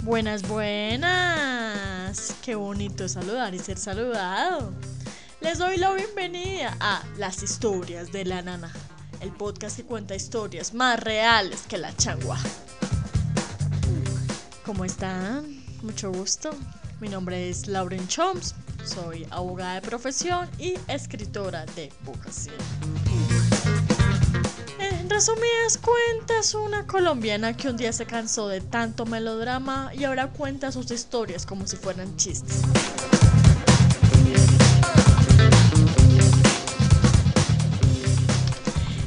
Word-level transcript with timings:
Buenas, 0.00 0.48
buenas. 0.48 2.34
Qué 2.42 2.54
bonito 2.54 3.08
saludar 3.08 3.54
y 3.54 3.58
ser 3.58 3.78
saludado. 3.78 4.72
Les 5.40 5.58
doy 5.58 5.76
la 5.76 5.92
bienvenida 5.92 6.76
a 6.80 7.02
Las 7.18 7.42
historias 7.42 8.12
de 8.12 8.24
la 8.24 8.42
nana, 8.42 8.70
el 9.20 9.30
podcast 9.30 9.76
que 9.76 9.84
cuenta 9.84 10.14
historias 10.14 10.74
más 10.74 11.00
reales 11.00 11.64
que 11.68 11.78
la 11.78 11.94
changua. 11.96 12.38
¿Cómo 14.66 14.84
están? 14.84 15.62
Mucho 15.82 16.10
gusto. 16.10 16.50
Mi 17.00 17.08
nombre 17.08 17.48
es 17.48 17.68
Lauren 17.68 18.08
Choms, 18.08 18.56
soy 18.84 19.24
abogada 19.30 19.74
de 19.74 19.82
profesión 19.82 20.50
y 20.58 20.74
escritora 20.88 21.64
de 21.76 21.92
vocación. 22.04 22.56
En 24.80 25.08
resumidas 25.08 25.78
cuentas, 25.78 26.52
una 26.54 26.84
colombiana 26.84 27.56
que 27.56 27.68
un 27.68 27.76
día 27.76 27.92
se 27.92 28.06
cansó 28.06 28.48
de 28.48 28.60
tanto 28.60 29.06
melodrama 29.06 29.92
y 29.94 30.02
ahora 30.02 30.32
cuenta 30.32 30.72
sus 30.72 30.90
historias 30.90 31.46
como 31.46 31.64
si 31.68 31.76
fueran 31.76 32.16
chistes. 32.16 32.62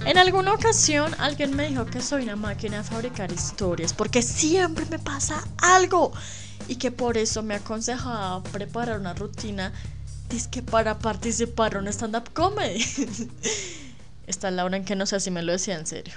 En 0.09 0.17
alguna 0.17 0.53
ocasión 0.53 1.13
alguien 1.19 1.55
me 1.55 1.67
dijo 1.67 1.85
que 1.85 2.01
soy 2.01 2.23
una 2.23 2.35
máquina 2.35 2.77
de 2.77 2.83
fabricar 2.83 3.31
historias 3.31 3.93
porque 3.93 4.23
siempre 4.23 4.83
me 4.87 4.97
pasa 4.97 5.47
algo 5.61 6.11
y 6.67 6.77
que 6.77 6.89
por 6.89 7.15
eso 7.15 7.43
me 7.43 7.53
aconsejaba 7.53 8.41
preparar 8.41 8.99
una 8.99 9.13
rutina 9.13 9.71
disque 10.27 10.63
para 10.63 10.97
participar 10.97 11.75
en 11.75 11.81
un 11.81 11.89
stand-up 11.89 12.33
comedy. 12.33 12.83
Está 14.25 14.49
Laura 14.49 14.77
en 14.77 14.83
que 14.83 14.95
no 14.95 15.05
sé 15.05 15.19
si 15.19 15.29
me 15.29 15.43
lo 15.43 15.51
decía 15.51 15.77
en 15.77 15.85
serio. 15.85 16.15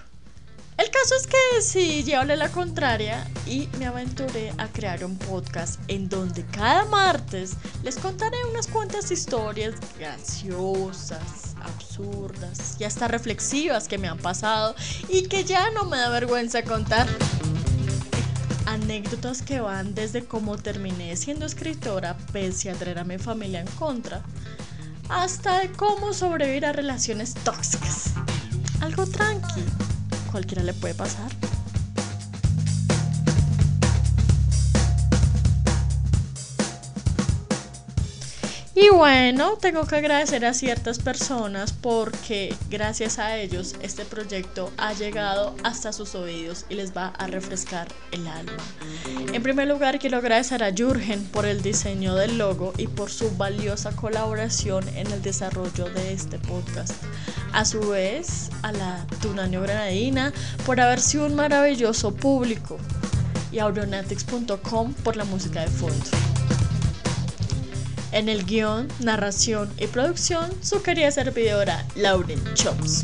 El 0.79 0.91
caso 0.91 1.15
es 1.15 1.27
que 1.27 1.63
sí, 1.63 2.03
llevale 2.03 2.37
la 2.37 2.49
contraria 2.49 3.27
y 3.47 3.69
me 3.79 3.87
aventuré 3.87 4.53
a 4.59 4.69
crear 4.69 5.05
un 5.05 5.19
podcast 5.19 5.79
en 5.89 6.09
donde 6.09 6.45
cada 6.47 6.85
martes 6.87 7.53
les 7.83 7.97
contaré 7.97 8.37
unas 8.51 8.67
cuantas 8.67 9.11
historias 9.11 9.75
graciosas, 9.99 11.55
absurdas 11.63 12.77
y 12.79 12.85
hasta 12.85 13.07
reflexivas 13.07 13.87
que 13.87 13.99
me 13.99 14.09
han 14.09 14.19
pasado 14.19 14.75
y 15.09 15.29
que 15.29 15.45
ya 15.45 15.71
no 15.71 15.85
me 15.85 15.99
da 15.99 16.09
vergüenza 16.09 16.63
contar. 16.63 17.07
Anécdotas 18.67 19.43
que 19.43 19.61
van 19.61 19.95
desde 19.95 20.25
cómo 20.25 20.57
terminé 20.57 21.17
siendo 21.17 21.45
escritora 21.45 22.17
pese 22.33 22.71
a 22.71 22.75
traer 22.75 22.99
a 22.99 23.05
mi 23.05 23.19
familia 23.19 23.61
en 23.61 23.67
contra 23.67 24.23
hasta 25.09 25.69
cómo 25.77 26.15
sobrevivir 26.15 26.65
a 26.65 26.73
relaciones 26.73 27.35
tóxicas. 27.35 28.15
Algo 28.81 29.07
tranqui, 29.07 29.63
cualquiera 30.33 30.63
le 30.63 30.73
puede 30.73 30.95
pasar. 30.95 31.31
Y 38.75 38.89
bueno, 38.89 39.59
tengo 39.59 39.87
que 39.87 39.97
agradecer 39.97 40.47
a 40.47 40.55
ciertas 40.55 40.99
personas 40.99 41.75
porque 41.75 42.55
gracias 42.71 43.19
a 43.19 43.37
ellos 43.37 43.77
este 43.83 44.07
proyecto 44.07 44.73
ha 44.79 44.95
llegado 44.95 45.55
hasta 45.63 45.93
sus 45.93 46.15
oídos 46.15 46.65
y 46.71 46.75
les 46.75 46.97
va 46.97 47.09
a 47.09 47.27
refrescar 47.27 47.89
el 48.13 48.27
alma. 48.27 48.57
En 49.31 49.43
primer 49.43 49.69
lugar, 49.69 49.99
quiero 49.99 50.17
agradecer 50.17 50.65
a 50.65 50.73
Jurgen 50.75 51.23
por 51.25 51.45
el 51.45 51.61
diseño 51.61 52.15
del 52.15 52.39
logo 52.39 52.73
y 52.79 52.87
por 52.87 53.11
su 53.11 53.37
valiosa 53.37 53.95
colaboración 53.95 54.89
en 54.97 55.07
el 55.09 55.21
desarrollo 55.21 55.91
de 55.91 56.15
este 56.15 56.39
podcast. 56.39 56.95
A 57.53 57.67
su 57.67 57.81
vez, 57.91 58.49
a 58.63 58.73
la 58.73 59.07
Tunanio 59.21 59.61
Granadina 59.61 60.33
por 60.65 60.81
haber 60.81 61.01
sido 61.01 61.27
un 61.27 61.35
maravilloso 61.35 62.15
público 62.15 62.79
y 63.53 63.59
a 63.59 63.65
Audionatics.com 63.65 64.95
por 64.95 65.17
la 65.17 65.25
música 65.25 65.61
de 65.61 65.69
fondo. 65.69 66.32
En 68.13 68.29
el 68.29 68.45
guion, 68.45 68.89
narración 69.01 69.73
y 69.79 69.87
producción, 69.87 70.51
su 70.61 70.83
querida 70.83 71.11
servidora 71.11 71.87
Lauren 71.97 72.39
Chops. 72.55 73.03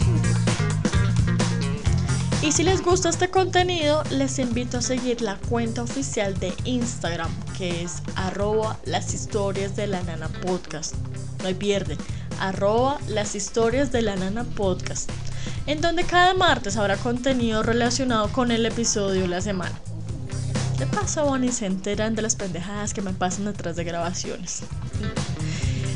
Y 2.43 2.53
si 2.53 2.63
les 2.63 2.83
gusta 2.83 3.09
este 3.09 3.29
contenido, 3.31 4.05
les 4.11 4.39
invito 4.39 4.79
a 4.79 4.83
seguir 4.83 5.23
la 5.23 5.37
cuenta 5.49 5.83
oficial 5.83 6.39
de 6.39 6.53
Instagram, 6.65 7.31
que 7.57 7.83
es 7.83 8.03
arroba 8.17 8.79
las 8.85 9.15
historias 9.15 9.77
de 9.77 9.87
la 9.87 10.03
nana 10.03 10.29
podcast. 10.29 10.95
No 11.43 11.49
hay 11.49 11.55
pierde, 11.55 11.97
arroba 12.39 12.99
las 13.09 13.35
historias 13.35 13.91
de 13.91 14.03
la 14.03 14.15
nana 14.15 14.45
podcast, 14.45 15.11
en 15.67 15.81
donde 15.81 16.05
cada 16.05 16.35
martes 16.35 16.77
habrá 16.77 16.97
contenido 16.99 17.63
relacionado 17.63 18.31
con 18.31 18.53
el 18.53 18.67
episodio 18.67 19.23
de 19.23 19.29
la 19.29 19.41
semana. 19.41 19.79
De 20.79 20.87
paso 20.87 21.27
van 21.27 21.45
y 21.45 21.53
se 21.53 21.67
enteran 21.67 22.15
de 22.15 22.23
las 22.23 22.37
pendejadas 22.37 22.95
que 22.95 23.03
me 23.03 23.13
pasan 23.13 23.47
detrás 23.47 23.77
de 23.77 23.85
grabaciones. 23.85 24.63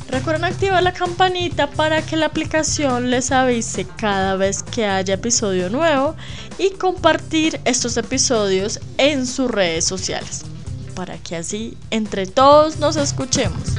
Recuerden 0.09 0.44
activar 0.44 0.82
la 0.82 0.93
campanita 0.93 1.70
para 1.70 2.03
que 2.03 2.16
la 2.16 2.26
aplicación 2.26 3.10
les 3.10 3.31
avise 3.32 3.87
cada 3.97 4.37
vez 4.37 4.62
que 4.62 4.87
haya 4.87 5.15
episodio 5.15 5.70
nuevo 5.70 6.16
y 6.59 6.70
compartir 6.72 7.60
estos 7.65 7.97
episodios 7.97 8.81
en 8.98 9.26
sus 9.26 9.50
redes 9.50 9.84
sociales 9.84 10.44
para 10.94 11.19
que 11.19 11.37
así 11.37 11.76
entre 11.91 12.26
todos 12.26 12.78
nos 12.78 12.97
escuchemos. 12.97 13.75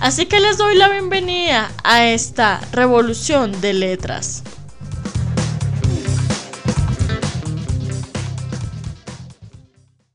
Así 0.00 0.26
que 0.26 0.40
les 0.40 0.58
doy 0.58 0.76
la 0.76 0.88
bienvenida 0.88 1.70
a 1.82 2.06
esta 2.06 2.60
revolución 2.72 3.60
de 3.60 3.72
letras. 3.72 4.42